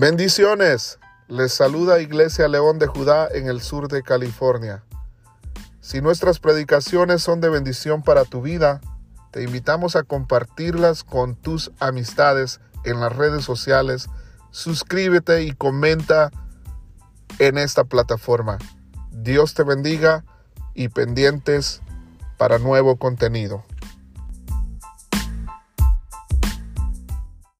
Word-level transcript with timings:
Bendiciones. 0.00 1.00
Les 1.26 1.52
saluda 1.52 1.98
Iglesia 1.98 2.46
León 2.46 2.78
de 2.78 2.86
Judá 2.86 3.26
en 3.34 3.48
el 3.48 3.60
sur 3.60 3.88
de 3.88 4.04
California. 4.04 4.84
Si 5.80 6.00
nuestras 6.00 6.38
predicaciones 6.38 7.20
son 7.20 7.40
de 7.40 7.48
bendición 7.48 8.04
para 8.04 8.24
tu 8.24 8.40
vida, 8.40 8.80
te 9.32 9.42
invitamos 9.42 9.96
a 9.96 10.04
compartirlas 10.04 11.02
con 11.02 11.34
tus 11.34 11.72
amistades 11.80 12.60
en 12.84 13.00
las 13.00 13.16
redes 13.16 13.44
sociales. 13.44 14.08
Suscríbete 14.52 15.42
y 15.42 15.50
comenta 15.50 16.30
en 17.40 17.58
esta 17.58 17.82
plataforma. 17.82 18.58
Dios 19.10 19.54
te 19.54 19.64
bendiga 19.64 20.24
y 20.74 20.90
pendientes 20.90 21.82
para 22.36 22.60
nuevo 22.60 22.98
contenido. 22.98 23.64